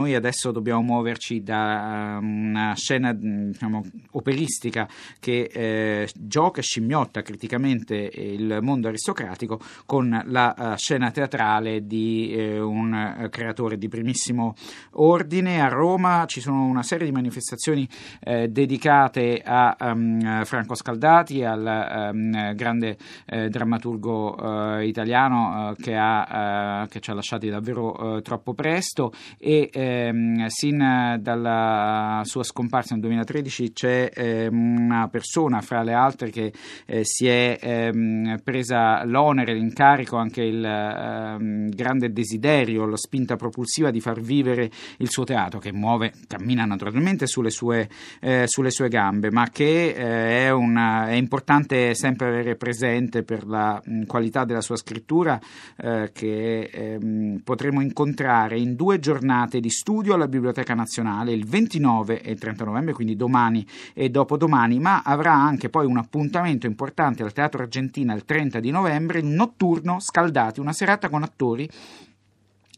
Noi 0.00 0.14
adesso 0.14 0.50
dobbiamo 0.50 0.80
muoverci 0.80 1.42
da 1.42 2.16
um, 2.22 2.48
una 2.48 2.74
scena 2.74 3.12
diciamo, 3.12 3.84
operistica 4.12 4.88
che 5.18 5.50
eh, 5.52 6.08
gioca 6.14 6.60
e 6.60 6.62
scimmiotta 6.62 7.20
criticamente 7.20 8.10
il 8.14 8.60
mondo 8.62 8.88
aristocratico 8.88 9.60
con 9.84 10.22
la 10.24 10.54
uh, 10.56 10.76
scena 10.78 11.10
teatrale 11.10 11.86
di 11.86 12.32
eh, 12.32 12.58
un 12.58 13.28
creatore 13.30 13.76
di 13.76 13.88
primissimo 13.88 14.54
ordine. 14.92 15.60
A 15.60 15.68
Roma 15.68 16.24
ci 16.24 16.40
sono 16.40 16.64
una 16.64 16.82
serie 16.82 17.04
di 17.04 17.12
manifestazioni 17.12 17.86
eh, 18.20 18.48
dedicate 18.48 19.42
a 19.44 19.76
um, 19.80 20.44
Franco 20.46 20.76
Scaldati, 20.76 21.44
al 21.44 22.10
um, 22.14 22.54
grande 22.54 22.96
eh, 23.26 23.50
drammaturgo 23.50 24.78
italiano 24.80 25.74
che, 25.78 25.94
ha, 25.94 26.86
che, 26.88 27.00
ci 27.00 27.10
ha 27.10 27.14
lasciati 27.14 27.50
davvero 27.50 28.20
troppo 28.22 28.54
presto 28.54 29.12
e 29.36 29.68
ehm, 29.90 30.46
sin 30.46 31.18
dalla 31.20 32.22
sua 32.24 32.42
scomparsa 32.42 32.94
nel 32.94 33.02
2013 33.02 33.72
c'è 33.72 34.10
ehm, 34.12 34.78
una 34.78 35.08
persona 35.08 35.60
fra 35.60 35.82
le 35.82 35.92
altre 35.92 36.30
che 36.30 36.52
eh, 36.86 37.00
si 37.04 37.26
è 37.26 37.58
ehm, 37.60 38.40
presa 38.42 39.04
l'onere, 39.04 39.54
l'incarico, 39.54 40.16
anche 40.16 40.42
il 40.42 40.64
ehm, 40.64 41.68
grande 41.70 42.12
desiderio, 42.12 42.86
la 42.86 42.96
spinta 42.96 43.36
propulsiva 43.36 43.90
di 43.90 44.00
far 44.00 44.20
vivere 44.20 44.70
il 44.98 45.10
suo 45.10 45.24
teatro 45.24 45.58
che 45.58 45.72
muove, 45.72 46.12
cammina 46.26 46.64
naturalmente 46.64 47.26
sulle 47.26 47.50
sue, 47.50 47.88
eh, 48.20 48.44
sulle 48.46 48.70
sue 48.70 48.88
gambe, 48.88 49.30
ma 49.30 49.48
che 49.50 49.88
eh, 49.88 50.46
è, 50.46 50.50
una, 50.50 51.08
è, 51.08 51.14
importante 51.14 51.94
sempre 51.94 52.28
avere 52.28 52.56
presente 52.56 53.22
per 53.22 53.46
la 53.46 53.80
mh, 53.82 54.04
qualità 54.04 54.44
della 54.44 54.60
sua 54.60 54.76
scrittura 54.76 55.38
eh, 55.76 56.10
che 56.12 56.70
ehm, 56.72 57.40
potremo 57.44 57.80
incontrare 57.80 58.58
in 58.58 58.74
due 58.74 58.98
giornate 58.98 59.60
di 59.60 59.70
studio 59.80 60.12
alla 60.12 60.28
Biblioteca 60.28 60.74
Nazionale 60.74 61.32
il 61.32 61.46
29 61.46 62.20
e 62.20 62.32
il 62.32 62.38
30 62.38 62.66
novembre, 62.66 62.92
quindi 62.92 63.16
domani 63.16 63.66
e 63.94 64.10
dopodomani, 64.10 64.78
ma 64.78 65.00
avrà 65.02 65.32
anche 65.32 65.70
poi 65.70 65.86
un 65.86 65.96
appuntamento 65.96 66.66
importante 66.66 67.22
al 67.22 67.32
Teatro 67.32 67.62
Argentina 67.62 68.12
il 68.12 68.26
30 68.26 68.60
di 68.60 68.70
novembre, 68.70 69.22
notturno 69.22 69.98
Scaldati, 69.98 70.60
una 70.60 70.74
serata 70.74 71.08
con 71.08 71.22
attori 71.22 71.66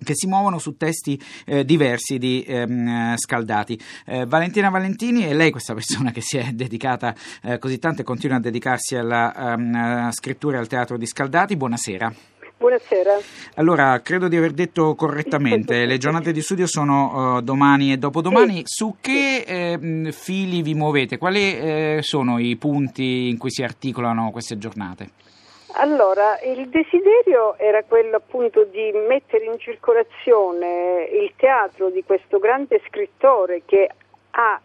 che 0.05 0.15
si 0.15 0.29
muovono 0.29 0.59
su 0.59 0.77
testi 0.77 1.21
eh, 1.45 1.65
diversi 1.65 2.19
di 2.19 2.45
ehm, 2.47 3.17
Scaldati. 3.17 3.81
Eh, 4.07 4.25
Valentina 4.27 4.71
Valentini 4.71 5.23
è 5.23 5.35
lei 5.35 5.51
questa 5.51 5.75
persona 5.75 6.13
che 6.13 6.21
si 6.21 6.39
è 6.39 6.53
dedicata 6.53 7.17
eh, 7.43 7.59
così 7.59 7.81
tanto 7.81 8.03
e 8.03 8.05
continua 8.05 8.37
a 8.37 8.41
dedicarsi 8.41 8.95
alla 8.95 9.33
um, 9.57 10.11
scrittura 10.13 10.57
e 10.57 10.61
al 10.61 10.69
teatro 10.69 10.97
di 10.97 11.07
Scaldati. 11.07 11.57
Buonasera. 11.57 12.32
Buonasera. 12.63 13.19
Allora, 13.57 14.01
credo 14.03 14.29
di 14.29 14.37
aver 14.37 14.53
detto 14.53 14.95
correttamente, 14.95 15.85
le 15.85 15.99
giornate 15.99 16.31
di 16.31 16.41
studio 16.41 16.69
sono 16.69 17.39
uh, 17.39 17.41
domani 17.41 17.91
e 17.91 17.97
dopodomani. 17.97 18.59
Sì. 18.59 18.63
Su 18.67 18.95
che 19.01 19.43
eh, 19.45 20.13
fili 20.13 20.63
vi 20.63 20.75
muovete? 20.75 21.19
Quali 21.19 21.59
eh, 21.59 21.99
sono 22.03 22.39
i 22.39 22.55
punti 22.55 23.29
in 23.29 23.37
cui 23.37 23.51
si 23.51 23.65
articolano 23.65 24.31
queste 24.31 24.59
giornate? 24.59 25.11
Allora, 25.73 26.39
il 26.43 26.69
desiderio 26.69 27.59
era 27.59 27.83
quello 27.83 28.15
appunto 28.15 28.63
di 28.63 28.93
mettere 29.09 29.47
in 29.47 29.59
circolazione 29.59 31.09
il 31.11 31.33
teatro 31.35 31.91
di 31.91 32.05
questo 32.07 32.39
grande 32.39 32.81
scrittore 32.87 33.63
che 33.65 33.91
ha 34.31 34.61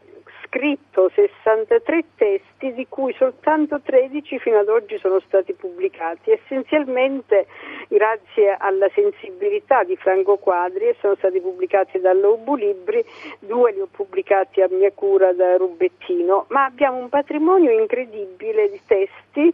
scritto 0.48 1.12
63 1.14 2.04
testi 2.16 2.74
di 2.74 2.88
cui 2.88 3.14
soltanto 3.14 3.80
13 3.82 4.40
fino 4.40 4.58
ad 4.58 4.70
oggi 4.70 4.98
sono 4.98 5.20
stati 5.20 5.54
pubblicati, 5.54 6.32
essenzialmente 6.32 7.48
grazie 7.88 8.56
alla 8.58 8.90
sensibilità 8.94 9.84
di 9.84 9.96
Franco 9.98 10.38
Quadri 10.38 10.88
e 10.88 10.96
sono 11.00 11.16
stati 11.16 11.40
pubblicati 11.40 12.00
dalla 12.00 12.28
Ubu 12.28 12.56
Libri, 12.56 13.04
due 13.40 13.74
li 13.74 13.82
ho 13.82 13.88
pubblicati 13.90 14.62
a 14.62 14.68
mia 14.70 14.92
cura 14.92 15.34
da 15.34 15.58
Rubettino, 15.58 16.46
ma 16.50 16.66
abbiamo 16.66 16.98
un 16.98 17.10
patrimonio 17.10 17.72
incredibile 17.72 18.70
di 18.70 18.82
testi 18.86 19.54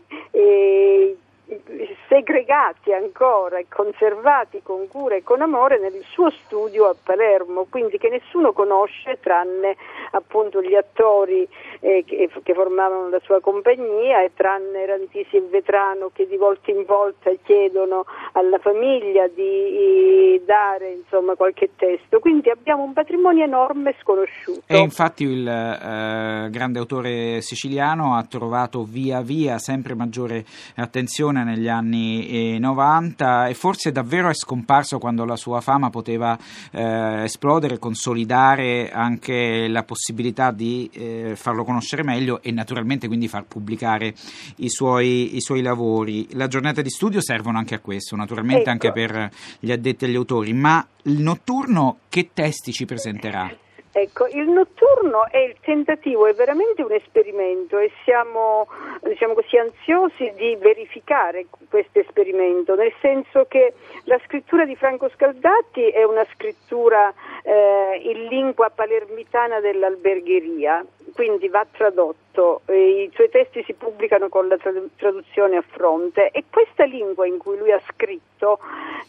segregati 2.08 2.94
ancora 2.94 3.58
e 3.58 3.66
conservati 3.68 4.62
con 4.64 4.88
cura 4.88 5.16
e 5.16 5.24
con 5.24 5.42
amore 5.42 5.80
nel 5.80 6.02
suo 6.10 6.30
studio 6.30 6.86
a 6.86 6.96
Palermo, 7.02 7.66
quindi 7.70 7.98
che 7.98 8.10
nessuno 8.10 8.54
conosce 8.54 9.20
tranne 9.20 9.76
appunto 10.12 10.62
gli 10.62 10.76
attori 10.76 11.48
eh, 11.80 12.04
che, 12.06 12.30
che, 12.42 12.54
formavano 12.54 13.10
la 13.10 13.20
sua 13.24 13.42
compagnia 13.42 14.24
e 14.24 14.32
tranne 14.34 14.86
Rantisi 14.86 15.38
e 15.38 15.42
Vetrano 15.50 16.12
che 16.14 16.28
di 16.28 16.38
volta 16.38 16.72
in 16.72 16.86
volta 16.86 17.32
chiedono 17.44 18.06
alla 18.34 18.60
famiglia 18.60 19.28
di, 19.28 20.42
dare 20.46 20.92
insomma, 20.92 21.36
qualche 21.36 21.72
testo. 21.76 22.20
Quindi 22.20 22.50
abbiamo 22.50 22.84
un 22.84 22.94
patrimonio 22.94 23.44
enorme 23.44 23.96
sconosciuto. 24.00 24.62
E 24.68 24.78
infatti 24.78 25.24
il 25.24 25.48
eh, 25.48 26.50
grande 26.50 26.80
autore 26.80 27.42
siciliano 27.42 28.16
ha 28.16 28.24
trovato 28.24 28.84
via 28.84 29.22
via 29.22 29.58
sempre 29.58 29.96
maggiore 29.96 30.46
attenzione 30.76 31.43
negli 31.44 31.68
anni 31.68 32.58
90 32.60 33.48
eh, 33.48 33.50
e 33.52 33.54
forse 33.54 33.92
davvero 33.92 34.30
è 34.30 34.34
scomparso 34.34 34.98
quando 34.98 35.26
la 35.26 35.36
sua 35.36 35.62
fama 35.62 35.90
poteva 35.90 36.38
eh, 36.72 37.24
esplodere, 37.24 37.80
consolidare 37.80 38.92
anche 38.92 39.68
la 39.68 39.84
possibilità 39.84 40.52
di 40.52 40.90
eh, 40.94 41.34
farlo 41.36 41.64
conoscere 41.64 42.04
meglio 42.04 42.42
e 42.42 42.52
naturalmente 42.52 43.08
quindi 43.08 43.28
far 43.28 43.46
pubblicare 43.46 44.14
i 44.58 44.70
suoi, 44.70 45.36
i 45.36 45.42
suoi, 45.42 45.62
lavori. 45.62 46.28
La 46.32 46.48
giornata 46.48 46.82
di 46.82 46.90
studio 46.90 47.22
servono 47.22 47.58
anche 47.58 47.76
a 47.76 47.80
questo, 47.80 48.16
naturalmente 48.16 48.62
ecco. 48.62 48.72
anche 48.72 48.92
per 48.92 49.30
gli 49.60 49.72
addetti 49.72 50.06
agli 50.06 50.16
autori, 50.16 50.54
ma 50.54 50.86
il 51.04 51.22
notturno 51.22 51.98
che 52.10 52.30
testi 52.34 52.72
ci 52.72 52.86
presenterà? 52.86 53.63
Ecco, 53.96 54.26
il 54.26 54.50
notturno 54.50 55.28
è 55.30 55.38
il 55.38 55.56
tentativo, 55.62 56.26
è 56.26 56.34
veramente 56.34 56.82
un 56.82 56.92
esperimento 56.92 57.78
e 57.78 57.92
siamo 58.04 58.68
diciamo 59.08 59.34
così, 59.34 59.58
ansiosi 59.58 60.34
di 60.36 60.56
verificare 60.56 61.46
questo 61.70 62.00
esperimento, 62.00 62.76
nel 62.76 62.94
senso 63.02 63.46
che 63.48 63.74
la 64.06 64.20
scrittura 64.26 64.66
di 64.66 64.76
Franco 64.76 65.10
Scaldati 65.10 65.90
è 65.90 66.04
una 66.04 66.26
scrittura 66.34 67.14
eh, 67.44 68.02
in 68.04 68.26
lingua 68.28 68.70
palermitana 68.70 69.60
dell'albergheria, 69.60 70.86
quindi 71.14 71.48
va 71.48 71.66
tradotto, 71.70 72.62
i 72.68 73.10
suoi 73.14 73.30
testi 73.30 73.64
si 73.64 73.74
pubblicano 73.74 74.30
con 74.30 74.48
la 74.48 74.58
traduzione 74.58 75.58
a 75.58 75.64
fronte. 75.66 76.32
E 76.32 76.44
questa 76.50 76.84
lingua 76.84 77.26
in 77.26 77.38
cui 77.38 77.58
lui 77.58 77.72
ha 77.72 77.82
scritto 77.88 78.60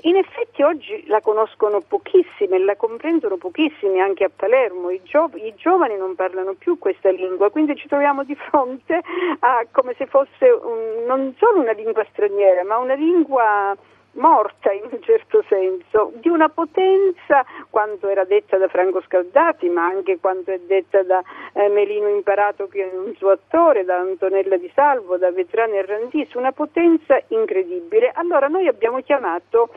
in 0.02 0.16
effetti 0.16 0.62
oggi 0.62 1.04
la 1.06 1.20
conoscono 1.20 1.80
pochissimi 1.80 2.56
e 2.56 2.58
la 2.58 2.76
comprendono 2.76 3.36
pochissimi 3.36 4.00
anche 4.00 4.24
a 4.24 4.30
Palermo, 4.34 4.90
I, 4.90 5.00
gio- 5.02 5.30
i, 5.34 5.54
giovani 5.56 5.96
non 5.96 6.14
parlano 6.14 6.54
più 6.54 6.78
questa 6.78 7.10
lingua, 7.10 7.50
quindi 7.50 7.74
ci 7.74 7.88
troviamo 7.88 8.22
di 8.22 8.34
fronte 8.34 9.00
a 9.40 9.66
come 9.70 9.94
se 9.96 10.06
fosse 10.06 10.50
un, 10.50 11.04
non 11.06 11.34
solo 11.38 11.60
una 11.60 11.72
lingua 11.72 12.04
straniera 12.10 12.64
ma 12.64 12.76
una 12.76 12.94
lingua 12.94 13.74
morta 14.14 14.72
in 14.72 14.82
un 14.90 15.02
certo 15.02 15.44
senso, 15.48 16.12
di 16.16 16.28
una 16.28 16.48
potenza 16.48 17.44
quanto 17.70 18.08
era 18.08 18.24
detta 18.24 18.56
da 18.56 18.68
Franco 18.68 19.00
Scaldati, 19.02 19.68
ma 19.68 19.86
anche 19.86 20.18
quanto 20.18 20.50
è 20.50 20.58
detta 20.58 21.02
da 21.02 21.22
eh, 21.52 21.68
Melino 21.68 22.08
Imparato 22.08 22.68
che 22.68 22.90
è 22.90 22.96
un 22.96 23.14
suo 23.16 23.30
attore, 23.30 23.84
da 23.84 23.98
Antonella 23.98 24.56
Di 24.56 24.70
Salvo, 24.74 25.16
da 25.16 25.30
Vetrano 25.30 25.74
e 25.74 25.84
Randis, 25.84 26.32
una 26.34 26.52
potenza 26.52 27.20
incredibile. 27.28 28.10
Allora 28.14 28.48
noi 28.48 28.68
abbiamo 28.68 29.00
chiamato 29.00 29.70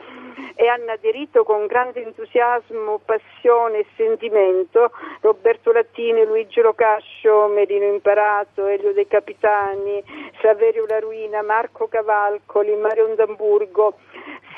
e 0.60 0.66
hanno 0.66 0.90
aderito 0.90 1.44
con 1.44 1.66
grande 1.66 2.02
entusiasmo, 2.02 2.98
passione 3.04 3.78
e 3.78 3.86
sentimento 3.94 4.90
Roberto 5.20 5.70
Lattini, 5.70 6.24
Luigi 6.24 6.60
Rocascio, 6.60 7.46
Melino 7.46 7.84
Imparato, 7.84 8.66
Elio 8.66 8.92
De 8.92 9.06
Capitani, 9.06 10.02
Saverio 10.42 10.84
La 10.88 10.98
Ruina, 10.98 11.42
Marco 11.42 11.86
Cavalcoli, 11.86 12.74
Mario 12.74 13.14
D'Amburgo, 13.14 13.98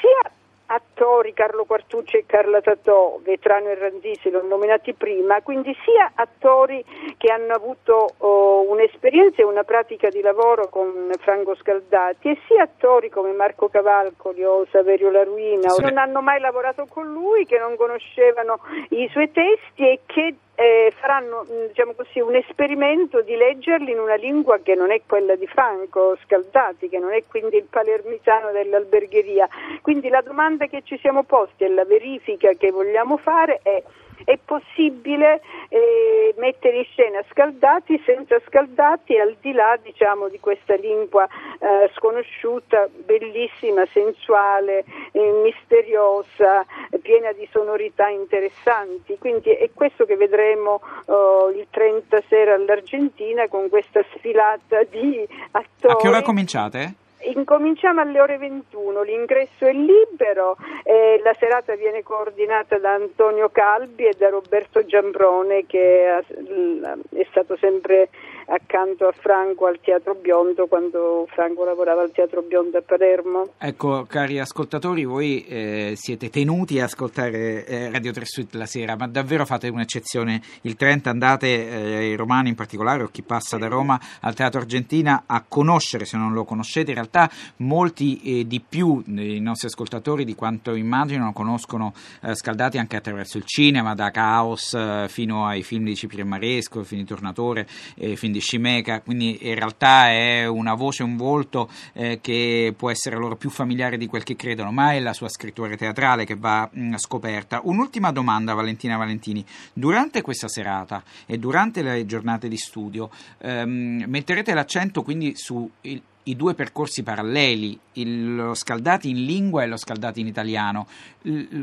sia 0.01 0.33
attori 0.73 1.33
Carlo 1.33 1.65
Quartucci 1.65 2.17
e 2.17 2.25
Carla 2.27 2.61
Tatò, 2.61 3.19
Vetrano 3.23 3.69
e 3.69 3.75
Randisi, 3.75 4.31
l'ho 4.31 4.43
nominati 4.43 4.95
prima, 4.95 5.41
quindi 5.43 5.77
sia 5.85 6.13
attori 6.15 6.85
che 7.17 7.33
hanno 7.33 7.55
avuto 7.55 8.15
oh, 8.19 8.71
un'esperienza 8.71 9.43
e 9.43 9.45
una 9.45 9.65
pratica 9.65 10.09
di 10.09 10.21
lavoro 10.21 10.69
con 10.69 11.11
Franco 11.19 11.57
Scaldati 11.57 12.29
e 12.31 12.39
sia 12.47 12.63
attori 12.63 13.09
come 13.09 13.33
Marco 13.33 13.69
Cavalcoli 13.69 14.45
o 14.45 14.65
Saverio 14.71 15.11
Laruina 15.11 15.69
sì. 15.71 15.81
o 15.81 15.89
non 15.89 15.99
hanno 15.99 16.23
mai 16.23 16.41
lavorato 16.41 16.87
con 16.89 17.11
lui, 17.11 17.47
che 17.47 17.59
non 17.59 17.77
conoscevano 17.77 18.61
i 18.91 19.09
suoi 19.11 19.31
testi 19.33 19.89
e 19.89 20.01
che 20.07 20.35
eh, 20.61 20.93
faranno 21.01 21.47
mm, 21.51 21.67
diciamo 21.69 21.95
così, 21.95 22.21
un 22.21 22.35
esperimento 22.35 23.23
di 23.23 23.35
leggerli 23.35 23.93
in 23.93 23.99
una 23.99 24.17
lingua 24.17 24.59
che 24.59 24.75
non 24.75 24.91
è 24.91 25.01
quella 25.07 25.35
di 25.35 25.47
Franco 25.47 26.19
Scaldati, 26.23 26.91
che 26.91 26.99
non 26.99 27.15
è 27.15 27.23
quindi 27.27 27.57
il 27.57 27.65
palermitano 27.65 28.51
dell'albergheria. 28.53 29.49
Quindi 29.81 30.11
la 30.11 30.21
domanda 30.21 30.67
che 30.67 30.83
ci 30.85 30.99
siamo 30.99 31.23
posti 31.23 31.65
e 31.65 31.69
la 31.69 31.87
verifica 31.87 32.53
che 32.53 32.71
vogliamo 32.71 33.17
fare 33.17 33.61
è 33.63 33.83
è 34.25 34.39
possibile 34.45 35.41
eh, 35.69 36.35
mettere 36.37 36.79
in 36.79 36.85
scena 36.85 37.23
scaldati 37.31 38.01
senza 38.05 38.41
scaldati 38.47 39.19
al 39.19 39.37
di 39.41 39.53
là 39.53 39.79
diciamo, 39.83 40.29
di 40.29 40.39
questa 40.41 40.75
lingua 40.75 41.27
eh, 41.59 41.91
sconosciuta, 41.95 42.89
bellissima, 43.05 43.85
sensuale, 43.87 44.85
eh, 45.13 45.33
misteriosa, 45.43 46.65
piena 47.11 47.33
di 47.33 47.49
sonorità 47.51 48.07
interessanti. 48.07 49.19
Quindi 49.19 49.51
è 49.51 49.69
questo 49.75 50.05
che 50.05 50.15
vedremo 50.15 50.81
oh, 51.07 51.51
il 51.51 51.67
30 51.69 52.23
sera 52.29 52.55
all'Argentina 52.55 53.49
con 53.49 53.69
questa 53.69 54.01
sfilata 54.15 54.85
di 54.85 55.27
attori. 55.51 55.93
A 55.93 55.97
che 55.97 56.09
ora 56.09 56.23
cominciate? 56.23 56.95
Incominciamo 57.35 58.01
alle 58.01 58.21
ore 58.21 58.39
21, 58.39 59.03
l'ingresso 59.03 59.67
è 59.67 59.73
libero, 59.73 60.57
eh, 60.85 61.21
la 61.23 61.35
serata 61.39 61.75
viene 61.75 62.03
coordinata 62.03 62.79
da 62.79 62.95
Antonio 62.95 63.51
Calbi 63.51 64.07
e 64.07 64.15
da 64.17 64.31
Roberto 64.31 64.87
Giambrone 64.87 65.67
che 65.67 66.07
è 66.07 67.27
stato 67.29 67.59
sempre 67.59 68.09
accanto 68.51 69.07
a 69.07 69.13
Franco 69.13 69.67
al 69.67 69.79
Teatro 69.81 70.15
Biondo 70.15 70.67
quando 70.67 71.27
Franco 71.31 71.65
lavorava 71.65 72.03
al 72.03 72.11
Teatro 72.11 72.43
Biondo 72.43 72.79
a 72.79 72.83
Palermo. 72.83 73.53
Ecco, 73.59 74.05
cari 74.09 74.41
ascoltatori, 74.41 75.05
voi 75.05 75.45
eh, 75.47 75.93
siete 75.97 76.31
tenuti 76.31 76.81
a 76.81 76.85
ascoltare 76.85 77.65
eh, 77.65 77.91
Radio 77.91 78.13
3 78.13 78.25
Suite 78.25 78.59
la 78.59 78.67
sera, 78.67 78.97
ma 78.97 79.07
davvero 79.07 79.47
fate 79.47 79.69
un'eccezione. 79.69 80.43
Il 80.63 80.75
30 80.75 81.11
andate, 81.11 81.47
eh, 81.47 82.11
i 82.11 82.17
romani 82.17 82.49
in 82.49 82.57
particolare, 82.57 83.05
o 83.05 83.09
chi 83.09 83.23
passa 83.23 83.57
da 83.57 83.69
Roma 83.69 83.99
al 84.21 84.35
Teatro 84.35 84.61
Argentina, 84.61 85.25
a 85.27 85.45
conoscere, 85.47 86.05
se 86.05 86.17
non 86.17 86.33
lo 86.33 86.45
conoscete, 86.45 86.91
in 86.91 86.97
realtà 86.97 87.31
molti 87.59 88.21
eh, 88.41 88.47
di 88.47 88.61
più 88.61 89.03
dei 89.07 89.41
nostri 89.41 89.69
ascoltatori 89.69 90.25
di 90.25 90.35
quanto 90.35 90.75
immaginano 90.75 91.33
conoscono 91.33 91.93
eh, 92.23 92.35
Scaldati 92.35 92.79
anche 92.79 92.97
attraverso 92.97 93.39
il 93.39 93.45
cinema, 93.45 93.95
da 93.95 94.11
Caos 94.11 94.75
eh, 94.75 95.07
fino 95.09 95.47
ai 95.47 95.63
film 95.63 95.85
di 95.85 95.95
Cipriano 95.95 96.31
Maresco, 96.31 96.83
film 96.83 97.03
di 97.03 97.07
Tornatore, 97.07 97.67
film 97.67 98.33
di 98.33 98.40
di 98.41 98.47
Scimeca, 98.47 99.01
quindi 99.03 99.39
in 99.43 99.55
realtà 99.55 100.09
è 100.09 100.47
una 100.47 100.75
voce, 100.75 101.03
un 101.03 101.17
volto 101.17 101.71
eh, 101.93 102.19
che 102.21 102.75
può 102.77 102.91
essere 102.91 103.17
loro 103.17 103.37
più 103.37 103.51
familiare 103.51 103.99
di 103.99 104.07
quel 104.07 104.25
che 104.25 104.35
credono, 104.35 104.73
ma 104.73 104.93
è 104.95 105.01
la 105.01 105.13
sua 105.13 105.29
scrittura 105.29 105.77
teatrale 105.77 106.25
che 106.25 106.35
va 106.35 106.69
mh, 106.73 106.81
mm, 106.81 106.95
scoperta. 106.95 107.61
Un'ultima 107.63 108.11
domanda, 108.11 108.55
Valentina 108.55 108.97
Valentini. 108.97 109.45
Durante 109.73 110.23
questa 110.23 110.49
serata 110.49 111.05
e 111.27 111.39
durante 111.39 111.83
le 111.83 112.07
giornate 112.07 112.49
di 112.49 112.57
studio 112.57 113.11
ehm, 113.39 114.05
metterete 114.07 114.55
l'accento 114.55 115.03
quindi 115.03 115.37
su 115.37 115.71
il, 115.83 116.03
i 116.31 116.37
due 116.37 116.55
percorsi 116.55 117.03
paralleli, 117.03 117.79
il, 117.95 118.37
lo 118.37 118.55
Scaldati 118.55 119.11
in 119.11 119.25
lingua 119.25 119.63
e 119.63 119.67
lo 119.67 119.77
Scaldati 119.77 120.21
in 120.21 120.27
italiano. 120.29 120.87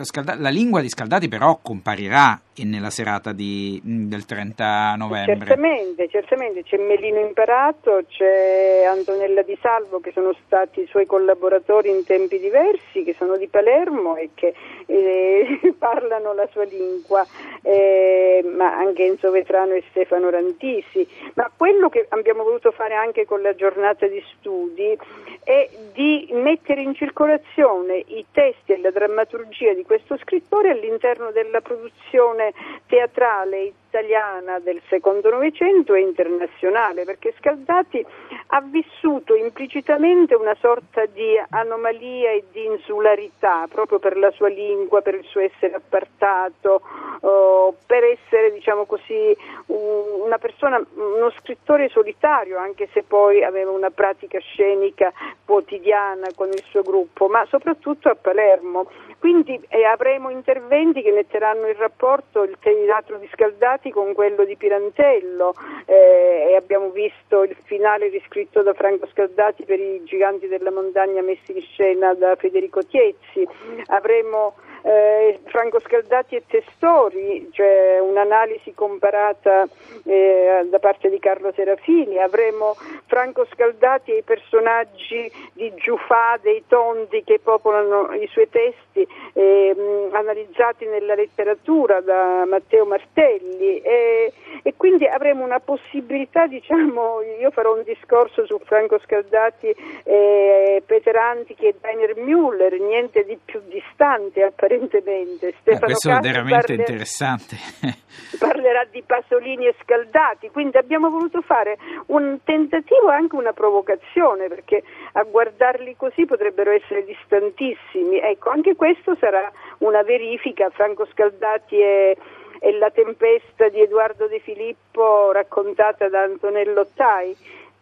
Scalda, 0.02 0.36
la 0.36 0.50
lingua 0.50 0.82
di 0.82 0.90
Scaldati 0.90 1.28
però 1.28 1.60
comparirà 1.62 2.40
nella 2.64 2.90
serata 2.90 3.32
di, 3.32 3.80
del 3.84 4.26
30 4.26 4.96
novembre. 4.98 5.38
Certamente, 5.38 6.08
certamente, 6.10 6.64
c'è 6.64 6.78
Melino 6.78 7.20
Imparato, 7.20 8.02
c'è 8.08 8.84
Antonella 8.88 9.42
Di 9.44 9.58
Salvo 9.62 10.00
che 10.00 10.12
sono 10.12 10.36
stati 10.46 10.82
i 10.82 10.88
suoi 10.88 11.06
collaboratori 11.06 11.90
in 11.90 12.04
tempi 12.04 12.40
diversi, 12.40 13.04
che 13.04 13.16
sono 13.18 13.38
di 13.38 13.48
Palermo 13.48 14.16
e 14.16 14.32
che 14.34 14.54
eh, 14.86 15.74
parlano 15.78 16.34
la 16.34 16.48
sua 16.52 16.64
lingua, 16.64 17.26
eh, 17.62 18.44
ma 18.56 18.76
anche 18.76 19.06
Enzo 19.06 19.32
Vetrano 19.32 19.74
e 19.74 19.84
Stefano 19.90 20.30
Rantisi. 20.30 21.08
Ma 21.36 21.52
quello 21.56 21.90
che 21.90 22.06
abbiamo 22.10 22.44
voluto 22.44 22.72
fare 22.72 22.96
anche 22.96 23.26
con 23.26 23.42
la 23.42 23.56
giornata 23.56 24.08
di 24.08 24.22
studi 24.58 24.98
è 25.44 25.70
di 25.94 26.28
mettere 26.32 26.82
in 26.82 26.96
circolazione 26.96 28.04
i 28.08 28.26
testi 28.32 28.74
e 28.74 28.80
la 28.80 28.92
drammaturgia 28.92 29.74
di 29.74 29.84
questo 29.84 30.18
scrittore 30.18 30.72
all'interno 30.72 31.32
della 31.32 31.62
produzione 31.62 32.54
teatrale 32.88 33.72
italiana 33.98 34.60
del 34.60 34.80
secondo 34.90 35.30
Novecento 35.32 35.96
e 35.96 36.02
internazionale, 36.02 37.04
perché 37.04 37.34
Scaldati 37.40 38.06
ha 38.48 38.62
vissuto 38.62 39.34
implicitamente 39.36 40.36
una 40.36 40.56
sorta 40.60 41.06
di 41.06 41.42
anomalia 41.50 42.32
e 42.32 42.44
di 42.52 42.66
insularità, 42.66 43.66
proprio 43.68 43.98
per 43.98 44.16
la 44.18 44.30
sua 44.32 44.50
lingua, 44.50 45.02
per 45.02 45.16
il 45.16 45.26
suo 45.26 45.42
essere 45.42 45.74
appartato, 45.74 46.82
oh, 47.22 47.76
per 47.86 48.04
essere, 48.04 48.54
diciamo 48.54 48.86
così, 48.86 49.36
una 49.66 50.38
persona, 50.38 50.80
uno 50.94 51.32
scrittore 51.40 51.90
solitario, 51.90 52.60
anche 52.60 52.88
se 52.94 53.02
poi 53.02 53.44
aveva 53.44 53.72
una 53.72 53.90
pratica 53.90 54.40
scenica 54.40 55.12
quotidiana 55.44 56.28
con 56.36 56.50
il 56.50 56.64
suo 56.70 56.84
gruppo, 56.84 57.28
ma 57.28 57.44
soprattutto 57.50 58.10
a 58.10 58.16
Palermo. 58.16 58.88
Quindi 59.28 59.60
eh, 59.68 59.84
avremo 59.84 60.30
interventi 60.30 61.02
che 61.02 61.12
metteranno 61.12 61.68
in 61.68 61.76
rapporto 61.76 62.44
il 62.44 62.56
teatro 62.62 63.18
di 63.18 63.28
Scaldati 63.34 63.92
con 63.92 64.14
quello 64.14 64.46
di 64.46 64.56
Pirantello 64.56 65.54
eh, 65.86 66.48
e 66.52 66.56
abbiamo 66.56 66.92
visto 66.92 67.44
il 67.44 67.54
finale 67.66 68.08
riscritto 68.08 68.62
da 68.62 68.74
Franco 68.74 69.06
Scaldati 69.08 69.66
per 69.66 69.82
i 69.82 70.02
giganti 70.06 70.48
della 70.48 70.72
montagna 70.72 71.22
messi 71.22 71.52
in 71.52 71.62
scena 71.62 72.14
da 72.14 72.38
Federico 72.38 72.86
Tiezzi. 72.86 73.46
Avremo 73.88 74.56
eh, 74.88 75.40
Franco 75.48 75.82
Scaldati 75.82 76.36
e 76.36 76.44
Testori, 76.48 77.50
cioè 77.52 78.00
un'analisi 78.00 78.74
comparata 78.74 79.68
eh, 80.06 80.66
da 80.70 80.80
parte 80.80 81.10
di 81.10 81.20
Carlo 81.20 81.52
Serafini, 81.54 82.18
avremo 82.20 82.74
Franco 83.08 83.46
Scaldati 83.52 84.12
e 84.12 84.18
i 84.20 84.24
personaggi 84.24 85.30
di 85.52 85.74
Giufà, 85.76 86.40
dei 86.42 86.64
Tondi 86.68 87.22
che 87.26 87.40
popolano 87.44 88.14
i 88.14 88.28
suoi 88.28 88.48
testi, 88.50 89.06
eh, 89.34 89.76
analizzati 90.12 90.86
nella 90.86 91.16
letteratura 91.16 92.00
da 92.00 92.46
Matteo 92.46 92.86
Martelli. 92.86 93.82
E, 93.82 94.32
e, 94.64 94.74
quindi 94.78 95.06
avremo 95.06 95.44
una 95.44 95.60
possibilità, 95.60 96.48
diciamo, 96.48 97.22
io 97.40 97.52
farò 97.52 97.76
un 97.76 97.84
discorso 97.84 98.46
su 98.46 98.58
Franco 98.64 99.00
Scaldati, 99.00 99.76
eh, 100.04 100.82
Peter 100.86 101.16
Antichi 101.18 101.66
e 101.66 101.76
Daniel 101.80 102.16
Müller, 102.18 102.80
niente 102.80 103.26
di 103.26 103.38
più 103.44 103.60
distante 103.68 104.44
apparentemente 104.44 104.76
apparentemente. 104.78 105.48
Eh, 105.48 105.56
Stefano 105.62 105.78
eh, 105.78 105.86
questo 105.86 106.10
Cassi 106.10 106.28
è 106.28 106.32
veramente 106.32 106.66
parlerà, 106.66 106.82
interessante. 106.82 107.56
parlerà 108.40 108.86
di 108.86 109.04
Pasolini 109.06 109.66
e 109.66 109.76
Scaldati, 109.82 110.50
quindi 110.50 110.78
abbiamo 110.78 111.10
voluto 111.10 111.42
fare 111.42 111.78
un 112.08 112.40
tentativo 112.44 113.12
e 113.12 113.16
anche 113.16 113.36
una 113.36 113.54
provocazione, 113.54 114.48
perché 114.48 114.84
a 115.14 115.24
guardarli 115.24 115.96
così 115.98 116.26
potrebbero 116.26 116.72
essere 116.72 117.04
distantissimi. 117.04 118.20
Ecco, 118.20 118.50
anche 118.50 118.76
questo 118.76 119.16
sarà 119.20 119.52
una 119.80 120.04
verifica. 120.04 120.70
Franco 120.70 121.06
Scaldati 121.06 121.80
è 121.80 122.16
e 122.60 122.72
la 122.78 122.90
tempesta 122.90 123.70
di 123.70 123.82
Edoardo 123.82 124.26
De 124.28 124.40
Filippo 124.40 125.32
raccontata 125.32 126.10
da 126.10 126.24
Antonello 126.24 126.88
Tai. 126.96 127.36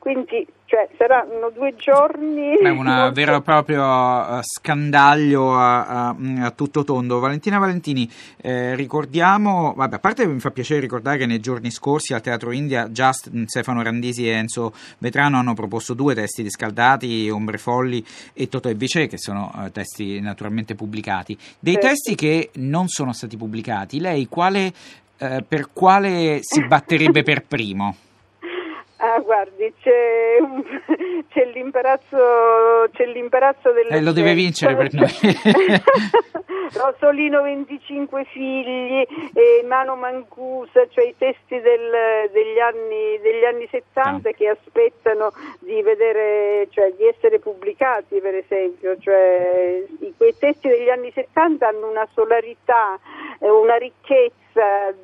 Quindi 0.05 0.45
cioè, 0.65 0.87
saranno 0.99 1.49
due 1.49 1.73
giorni. 1.75 2.59
È 2.59 2.69
un 2.69 3.09
vero 3.11 3.37
e 3.37 3.41
proprio 3.41 3.83
uh, 3.83 4.39
scandaglio 4.39 5.57
a, 5.57 5.85
a, 5.87 6.15
a, 6.41 6.51
tutto 6.51 6.83
tondo. 6.83 7.17
Valentina 7.17 7.57
Valentini, 7.57 8.07
eh, 8.37 8.75
ricordiamo, 8.75 9.73
vabbè, 9.75 9.95
a 9.95 9.99
parte 9.99 10.27
mi 10.27 10.39
fa 10.39 10.51
piacere 10.51 10.79
ricordare 10.79 11.17
che 11.17 11.25
nei 11.25 11.39
giorni 11.39 11.71
scorsi 11.71 12.13
al 12.13 12.21
Teatro 12.21 12.51
India 12.51 12.91
già 12.91 13.13
Stefano 13.13 13.81
Randisi 13.81 14.29
e 14.29 14.33
Enzo 14.33 14.73
Vetrano 14.99 15.39
hanno 15.39 15.55
proposto 15.55 15.95
due 15.95 16.13
testi 16.13 16.43
di 16.43 16.51
Scaldati, 16.51 17.27
Ombre 17.31 17.57
Folli 17.57 18.05
e 18.33 18.47
Toto 18.47 18.69
e 18.69 18.75
Vice, 18.75 19.07
che 19.07 19.17
sono 19.17 19.51
uh, 19.55 19.71
testi 19.71 20.19
naturalmente 20.19 20.75
pubblicati. 20.75 21.35
Dei 21.57 21.73
sì. 21.73 21.79
testi 21.79 22.13
che 22.13 22.51
non 22.57 22.89
sono 22.89 23.11
stati 23.11 23.37
pubblicati, 23.37 23.99
lei 23.99 24.27
quale, 24.27 24.71
uh, 25.17 25.43
per 25.47 25.69
quale 25.73 26.41
si 26.41 26.63
batterebbe 26.63 27.23
per 27.23 27.43
primo? 27.47 27.95
Guardi, 29.35 29.73
c'è, 29.81 30.37
un, 30.39 30.63
c'è, 31.27 31.43
l'imbarazzo, 31.51 32.87
c'è 32.93 33.05
l'imbarazzo 33.05 33.73
del... 33.73 33.87
Eh, 33.91 34.01
lo 34.01 34.13
deve 34.13 34.33
vincere 34.33 34.77
per 34.77 34.93
noi. 34.93 35.11
Rosolino 36.71 37.41
25 37.41 38.23
figli, 38.31 39.05
e 39.33 39.63
Mano 39.67 39.97
Mancusa, 39.97 40.87
cioè 40.87 41.05
i 41.05 41.15
testi 41.17 41.59
del, 41.59 42.29
degli, 42.31 42.59
anni, 42.59 43.19
degli, 43.21 43.43
anni, 43.43 43.67
70 43.69 44.29
ah. 44.29 44.31
che 44.31 44.47
aspettano 44.47 45.33
di, 45.59 45.81
vedere, 45.81 46.69
cioè, 46.71 46.93
di 46.97 47.05
essere 47.05 47.39
pubblicati 47.39 48.21
per 48.21 48.35
esempio, 48.35 48.97
cioè, 48.97 49.83
quei 50.15 50.33
testi 50.39 50.69
degli 50.69 50.89
anni 50.89 51.11
70 51.11 51.67
hanno 51.67 51.89
una 51.89 52.07
solarità, 52.13 52.97
eh, 53.39 53.49
una 53.49 53.75
ricchezza 53.75 54.43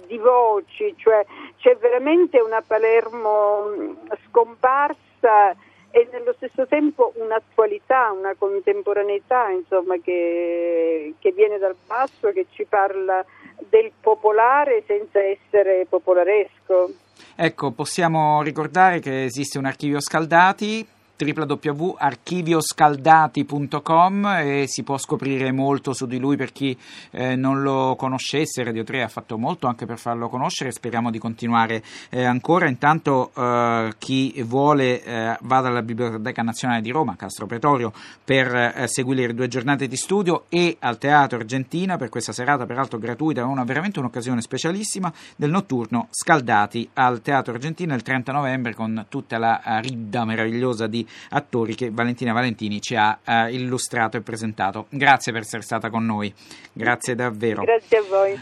di 0.08 0.18
voci, 0.18 0.94
cioè 0.98 1.26
c'è 1.58 1.76
veramente 1.78 2.40
una 2.40 2.62
Palermo 2.62 3.96
scomparsa 4.28 5.56
e 5.92 6.08
nello 6.12 6.34
stesso 6.38 6.66
tempo 6.68 7.12
un'attualità, 7.16 8.12
una 8.12 8.34
contemporaneità 8.38 9.50
insomma, 9.50 9.98
che, 9.98 11.14
che, 11.20 11.32
viene 11.34 11.58
dal 11.58 11.76
basso, 11.86 12.32
che 12.32 12.48
ci 12.52 12.66
parla 12.66 13.24
del 13.70 13.92
popolare 14.00 14.84
senza 14.88 15.22
essere 15.22 15.86
popolaresco. 15.88 16.92
Ecco, 17.36 17.72
possiamo 17.72 18.42
ricordare 18.42 19.00
che 19.00 19.26
esiste 19.26 19.58
un 19.58 19.66
archivio 19.66 20.00
Scaldati 20.00 20.88
www.archivioscaldati.com 21.26 24.26
e 24.26 24.66
si 24.68 24.84
può 24.84 24.98
scoprire 24.98 25.52
molto 25.52 25.94
su 25.94 26.06
di 26.06 26.20
lui 26.20 26.36
per 26.36 26.52
chi 26.52 26.78
eh, 27.12 27.36
non 27.36 27.62
lo 27.62 27.96
conoscesse. 27.98 28.64
Radio 28.64 28.84
3 28.84 29.04
ha 29.04 29.08
fatto 29.08 29.38
molto 29.38 29.68
anche 29.68 29.86
per 29.86 29.98
farlo 29.98 30.30
conoscere, 30.30 30.72
speriamo 30.72 31.12
di 31.12 31.20
continuare 31.20 31.84
eh, 32.10 32.24
ancora. 32.24 32.68
Intanto 32.68 33.32
eh, 33.36 33.94
chi 33.98 34.42
vuole 34.44 35.04
eh, 35.04 35.38
vada 35.42 35.68
alla 35.68 35.82
Biblioteca 35.82 36.42
Nazionale 36.42 36.82
di 36.82 36.92
Roma, 36.92 37.16
Castro 37.16 37.46
Pretorio, 37.46 37.92
per 38.24 38.56
eh, 38.56 38.88
seguire 38.88 39.28
le 39.28 39.34
due 39.34 39.48
giornate 39.48 39.88
di 39.88 39.96
studio 39.96 40.46
e 40.50 40.78
al 40.80 40.98
Teatro 40.98 41.38
Argentina 41.38 41.98
per 41.98 42.10
questa 42.10 42.32
serata, 42.32 42.66
peraltro 42.66 42.98
gratuita, 42.98 43.46
una, 43.46 43.64
veramente 43.64 44.00
un'occasione 44.00 44.42
specialissima 44.42 45.12
del 45.36 45.50
notturno 45.50 46.08
Scaldati 46.10 46.90
al 46.94 47.22
Teatro 47.22 47.54
Argentina 47.54 47.96
il 47.96 48.02
30 48.02 48.32
novembre 48.32 48.74
con 48.74 49.06
tutta 49.10 49.38
la 49.38 49.62
uh, 49.64 49.80
ridda 49.80 50.26
meravigliosa 50.26 50.88
di 50.88 51.06
attori 51.30 51.76
che 51.76 51.90
Valentina 51.92 52.34
Valentini 52.34 52.82
ci 52.82 52.96
ha 52.96 53.18
uh, 53.24 53.48
illustrato 53.50 54.18
e 54.18 54.22
presentato. 54.22 54.88
Grazie 54.90 55.32
per 55.32 55.42
essere 55.42 55.62
stata 55.62 55.90
con 55.90 56.06
noi, 56.06 56.34
grazie 56.74 57.16
davvero. 57.16 57.64
Grazie 57.64 57.98
a 57.98 58.04
voi. 58.10 58.42